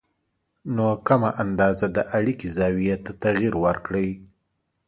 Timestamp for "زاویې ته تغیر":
2.57-3.53